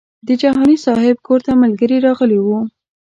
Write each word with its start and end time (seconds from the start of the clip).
د 0.27 0.29
جهاني 0.41 0.77
صاحب 0.85 1.17
کور 1.27 1.39
ته 1.45 1.51
ملګري 1.63 1.97
راغلي 2.07 2.39
وو. 2.41 2.59